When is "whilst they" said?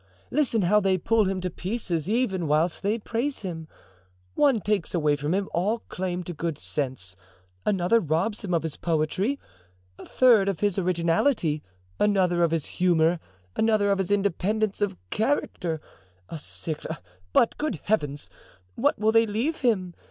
2.47-2.97